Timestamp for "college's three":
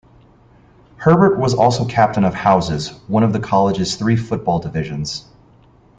3.39-4.15